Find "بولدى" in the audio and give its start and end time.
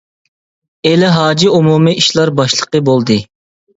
2.89-3.19